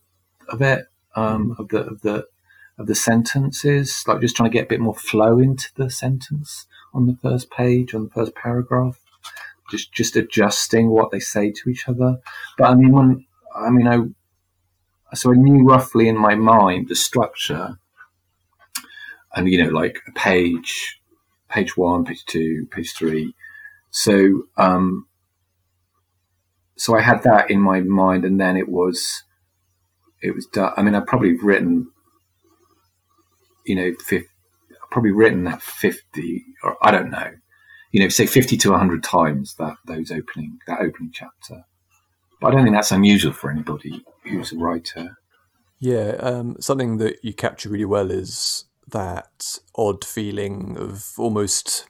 [0.48, 2.26] of it, um, of the of the
[2.78, 6.66] of the sentences, like just trying to get a bit more flow into the sentence
[6.94, 9.00] on the first page, on the first paragraph,
[9.70, 12.18] just just adjusting what they say to each other.
[12.58, 16.94] But I mean, when I mean, I so I knew roughly in my mind the
[16.94, 17.78] structure,
[19.34, 21.00] and you know, like a page,
[21.48, 23.34] page one, page two, page three.
[23.92, 25.06] So, um,
[26.76, 29.22] so I had that in my mind, and then it was,
[30.20, 30.72] it was done.
[30.76, 31.90] I mean, I've probably written,
[33.64, 34.26] you know, 50,
[34.92, 37.30] probably written that fifty, or I don't know,
[37.90, 41.64] you know, say fifty to hundred times that those opening that opening chapter.
[42.40, 45.16] But I don't think that's unusual for anybody who's a writer.
[45.80, 51.88] Yeah, um, something that you capture really well is that odd feeling of almost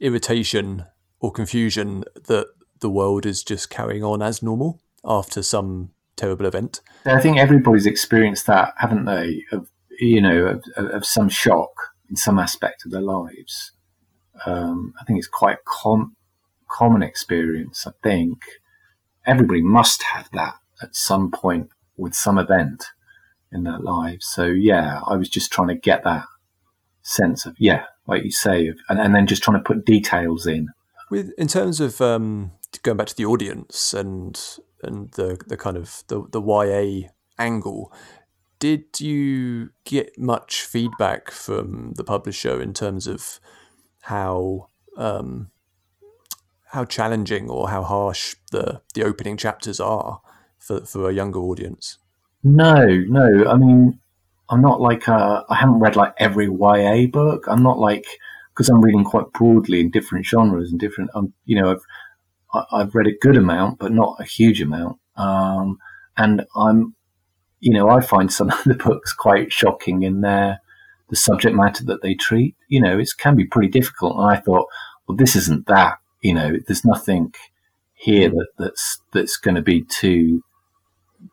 [0.00, 0.84] irritation
[1.20, 2.46] or confusion that
[2.80, 6.80] the world is just carrying on as normal after some terrible event.
[7.04, 9.44] I think everybody's experienced that, haven't they?
[9.52, 11.70] Of you know, of, of some shock
[12.10, 13.72] in some aspect of their lives.
[14.44, 16.16] Um, I think it's quite com-
[16.68, 17.86] common experience.
[17.86, 18.38] I think
[19.24, 22.84] everybody must have that at some point with some event
[23.52, 24.26] in their lives.
[24.26, 26.24] So yeah, I was just trying to get that
[27.02, 30.68] sense of yeah, like you say, and, and then just trying to put details in.
[31.10, 34.40] With in terms of um, going back to the audience and
[34.82, 37.92] and the the kind of the the YA angle,
[38.58, 43.40] did you get much feedback from the publisher in terms of
[44.02, 45.50] how um,
[46.70, 50.20] how challenging or how harsh the the opening chapters are
[50.58, 51.98] for for a younger audience?
[52.42, 53.46] No, no.
[53.48, 53.98] I mean,
[54.48, 57.46] I'm not like uh, I haven't read like every YA book.
[57.48, 58.06] I'm not like
[58.56, 61.10] because I'm reading quite broadly in different genres and different.
[61.14, 64.98] Um, you know, I've I've read a good amount, but not a huge amount.
[65.16, 65.78] Um,
[66.16, 66.94] and I'm,
[67.60, 70.60] you know, I find some of the books quite shocking in their
[71.08, 72.56] the subject matter that they treat.
[72.68, 74.16] You know, it can be pretty difficult.
[74.16, 74.66] And I thought,
[75.06, 75.98] well, this isn't that.
[76.22, 77.34] You know, there's nothing
[77.94, 80.42] here that, that's that's going to be too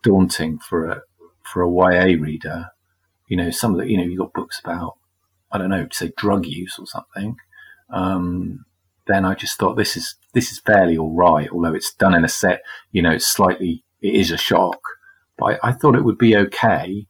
[0.03, 1.01] daunting for a
[1.43, 2.67] for a YA reader
[3.33, 4.95] you know, some of the, you know, you've got books about,
[5.53, 7.37] I don't know, say drug use or something.
[7.91, 8.65] Um,
[9.07, 12.25] then I just thought this is, this is fairly all right, although it's done in
[12.25, 14.79] a set, you know, it's slightly, it is a shock,
[15.37, 17.05] but I, I thought it would be okay.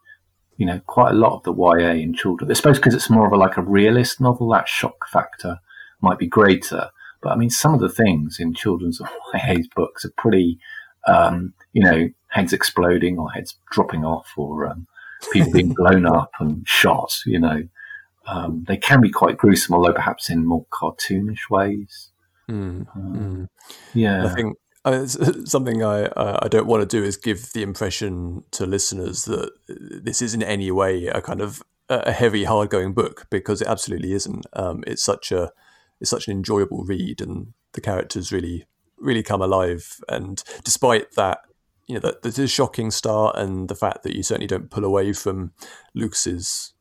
[0.58, 3.26] You know, quite a lot of the YA in children, I suppose because it's more
[3.26, 5.60] of a, like a realist novel, that shock factor
[6.02, 6.90] might be greater.
[7.22, 9.02] But I mean, some of the things in children's
[9.34, 10.60] YA books are pretty,
[11.08, 14.88] um, you know, heads exploding or heads dropping off or, um,
[15.32, 17.64] people being blown up and shot, you know.
[18.26, 22.12] Um, they can be quite gruesome, although perhaps in more cartoonish ways.
[22.50, 23.48] Mm, um, mm.
[23.94, 27.64] Yeah, I think uh, something I uh, I don't want to do is give the
[27.64, 32.70] impression to listeners that this is in any way a kind of a heavy, hard
[32.70, 34.46] going book because it absolutely isn't.
[34.54, 35.52] Um, it's such a
[36.00, 38.66] it's such an enjoyable read, and the characters really
[38.98, 40.00] really come alive.
[40.08, 41.40] And despite that
[41.88, 45.14] you know the, the shocking start and the fact that you certainly don't pull away
[45.14, 45.52] from
[45.94, 46.73] Lucas's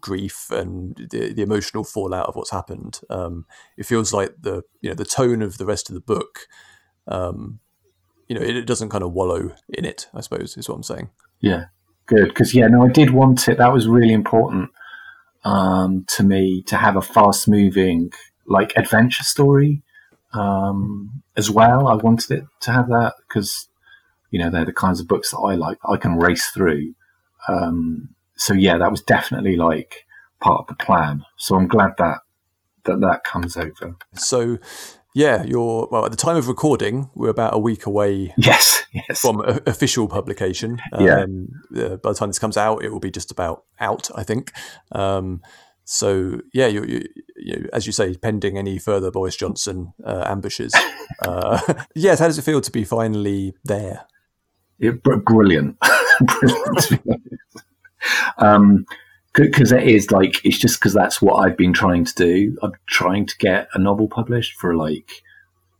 [0.00, 3.00] grief and the, the emotional fallout of what's happened.
[3.10, 6.40] Um, it feels like the you know the tone of the rest of the book,
[7.06, 7.60] um,
[8.28, 10.08] you know, it, it, doesn't kind of wallow in it.
[10.14, 11.10] I suppose is what I'm saying.
[11.40, 11.66] Yeah,
[12.06, 13.58] good because yeah, no, I did want it.
[13.58, 14.70] That was really important
[15.44, 18.12] um, to me to have a fast moving
[18.46, 19.82] like adventure story
[20.32, 21.88] um, as well.
[21.88, 23.68] I wanted it to have that because
[24.32, 25.78] you know, they're the kinds of books that I like.
[25.88, 26.94] I can race through.
[27.46, 30.06] Um, so yeah, that was definitely like
[30.40, 31.24] part of the plan.
[31.36, 32.18] So I'm glad that
[32.84, 33.96] that that comes over.
[34.14, 34.58] So
[35.14, 37.10] yeah, you're well at the time of recording.
[37.14, 38.34] We're about a week away.
[38.36, 39.20] Yes, yes.
[39.20, 40.80] From a, official publication.
[40.98, 41.22] Yeah.
[41.22, 44.10] Um, uh, by the time this comes out, it will be just about out.
[44.14, 44.52] I think.
[44.92, 45.42] Um,
[45.84, 47.04] so yeah, you, you,
[47.36, 50.74] you, as you say, pending any further Boris Johnson uh, ambushes.
[51.22, 51.60] uh,
[51.94, 54.06] yes, how does it feel to be finally there?
[54.78, 55.76] It, brilliant,
[56.20, 57.31] brilliant.
[58.38, 58.86] Um,
[59.34, 62.56] because it is like it's just because that's what I've been trying to do.
[62.62, 65.10] I'm trying to get a novel published for like,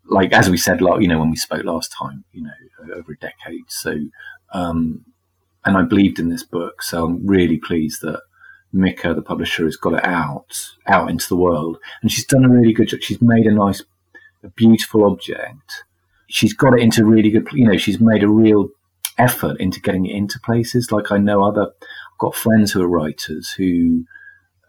[0.06, 3.12] like as we said, like you know when we spoke last time, you know, over
[3.12, 3.64] a decade.
[3.68, 3.96] So,
[4.54, 5.04] um,
[5.64, 8.22] and I believed in this book, so I'm really pleased that
[8.72, 12.48] Mikka, the publisher, has got it out out into the world, and she's done a
[12.48, 13.00] really good job.
[13.02, 13.82] She's made a nice,
[14.42, 15.84] a beautiful object.
[16.28, 17.46] She's got it into really good.
[17.52, 18.70] You know, she's made a real
[19.18, 20.90] effort into getting it into places.
[20.90, 21.72] Like I know other,
[22.22, 24.04] got friends who are writers who,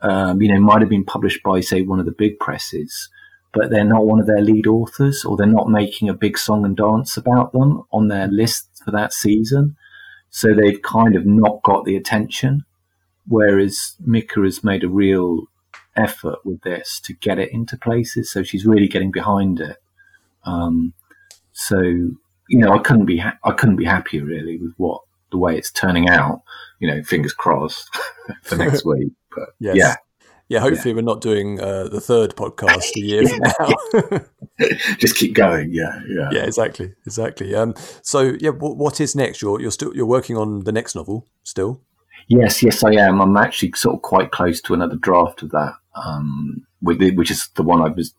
[0.02, 3.10] um, you know, might have been published by, say, one of the big presses,
[3.54, 6.66] but they're not one of their lead authors, or they're not making a big song
[6.66, 9.76] and dance about them on their list for that season.
[10.30, 12.66] So they've kind of not got the attention
[13.28, 15.44] whereas Mikka has made a real
[15.96, 18.32] effort with this to get it into places.
[18.32, 19.78] So she's really getting behind it.
[20.46, 20.94] Um,
[21.54, 25.02] so you know, I couldn't be ha- I couldn't be happier really with what
[25.34, 26.42] the way it's turning out.
[26.80, 27.90] You know, fingers crossed
[28.44, 29.12] for next week.
[29.36, 29.76] But Yes.
[29.76, 29.96] yeah,
[30.48, 33.40] Yeah, hopefully we're not doing uh, the third podcast a year from
[34.20, 34.20] now.
[34.98, 35.72] just keep going.
[35.74, 36.30] Yeah, yeah.
[36.32, 37.54] yeah, exactly, exactly.
[37.56, 39.42] Um, so yeah, what, what is next?
[39.42, 41.82] You're you're still you're working on the next novel still.
[42.28, 43.20] Yes, yes, I am.
[43.22, 47.64] I'm actually sort of quite close to another draft of that, um, which is the
[47.64, 48.14] one I was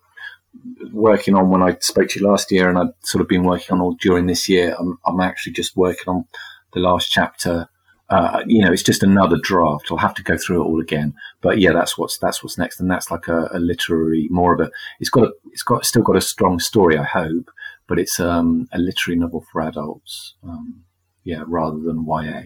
[0.92, 3.74] working on when I spoke to you last year, and I've sort of been working
[3.74, 4.76] on all during this year.
[4.78, 6.26] I'm, I'm actually just working on
[6.74, 7.68] the last chapter.
[8.10, 9.86] Uh, you know, it's just another draft.
[9.90, 11.14] I'll have to go through it all again.
[11.40, 14.60] But yeah, that's what's that's what's next, and that's like a, a literary, more of
[14.60, 14.70] a.
[15.00, 17.50] It's got a, it's got still got a strong story, I hope,
[17.86, 20.34] but it's um, a literary novel for adults.
[20.46, 20.84] Um,
[21.22, 22.42] yeah, rather than YA.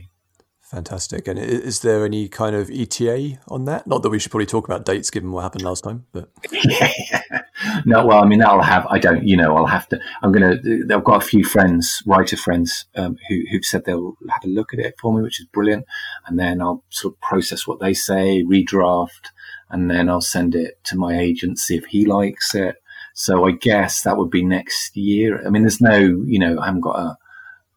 [0.71, 1.27] Fantastic.
[1.27, 3.87] And is there any kind of ETA on that?
[3.87, 6.93] Not that we should probably talk about dates given what happened last time, but yeah.
[7.87, 8.87] No, well, I mean, I'll have.
[8.87, 9.27] I don't.
[9.27, 10.01] You know, I'll have to.
[10.23, 10.59] I'm gonna.
[10.91, 14.73] I've got a few friends, writer friends, um, who who've said they'll have a look
[14.73, 15.85] at it for me, which is brilliant.
[16.27, 19.31] And then I'll sort of process what they say, redraft,
[19.71, 22.77] and then I'll send it to my agent, see if he likes it.
[23.15, 25.45] So I guess that would be next year.
[25.45, 25.99] I mean, there's no.
[25.99, 27.17] You know, I haven't got a.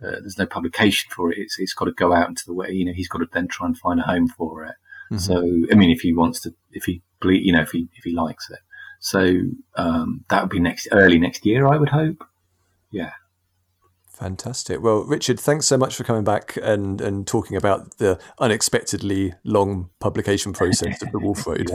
[0.03, 1.37] Uh, there's no publication for it.
[1.37, 2.71] It's, it's got to go out into the way.
[2.71, 4.75] You know, he's got to then try and find a home for it.
[5.17, 5.37] So,
[5.69, 8.13] I mean, if he wants to, if he, ble- you know, if he if he
[8.13, 8.59] likes it,
[9.01, 9.41] so
[9.75, 12.23] um, that would be next early next year, I would hope.
[12.91, 13.11] Yeah,
[14.07, 14.81] fantastic.
[14.81, 19.89] Well, Richard, thanks so much for coming back and, and talking about the unexpectedly long
[19.99, 21.69] publication process of the Wolf Road.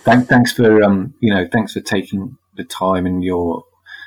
[0.00, 3.64] Thank, thanks for um, you know, thanks for taking the time and your,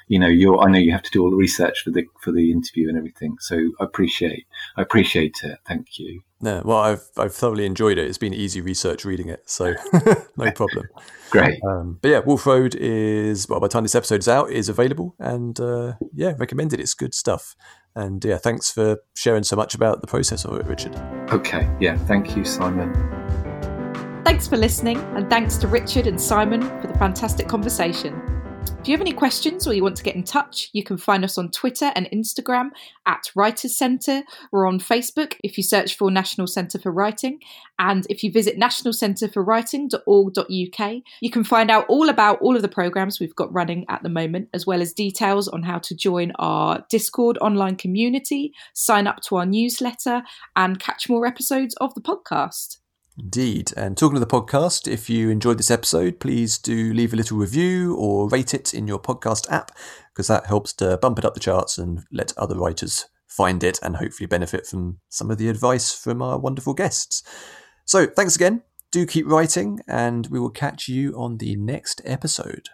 [0.08, 0.64] you know, your.
[0.64, 2.98] I know you have to do all the research for the for the interview and
[2.98, 3.38] everything.
[3.40, 4.46] So I appreciate
[4.78, 5.60] I appreciate it.
[5.68, 6.22] Thank you.
[6.42, 8.08] no, well, I've I've thoroughly enjoyed it.
[8.08, 9.74] It's been easy research reading it, so
[10.38, 10.88] no problem.
[11.30, 11.60] Great.
[11.64, 14.70] Um, but yeah, Wolf Road is well by the time this episode is out is
[14.70, 16.80] available, and uh, yeah, recommended.
[16.80, 17.56] It's good stuff.
[17.96, 20.96] And yeah, thanks for sharing so much about the process of it, Richard.
[21.32, 21.70] Okay.
[21.80, 21.96] Yeah.
[21.96, 22.92] Thank you, Simon.
[24.26, 28.43] Thanks for listening, and thanks to Richard and Simon for the fantastic conversation.
[28.84, 31.24] If you have any questions or you want to get in touch, you can find
[31.24, 32.72] us on Twitter and Instagram
[33.06, 34.24] at Writers Centre.
[34.52, 37.40] We're on Facebook if you search for National Centre for Writing.
[37.80, 43.22] And if you visit nationalcentreforwriting.org.uk, you can find out all about all of the programmes
[43.22, 46.84] we've got running at the moment, as well as details on how to join our
[46.90, 50.24] Discord online community, sign up to our newsletter,
[50.58, 52.80] and catch more episodes of the podcast.
[53.18, 53.72] Indeed.
[53.78, 57.38] And talking to the podcast, if you enjoyed this episode, please do leave a little
[57.38, 59.72] review or rate it in your podcast app,
[60.12, 63.80] because that helps to bump it up the charts and let other writers find it
[63.82, 67.24] and hopefully benefit from some of the advice from our wonderful guests.
[67.86, 68.64] So thanks again.
[68.92, 72.70] Do keep writing, and we will catch you on the next episode.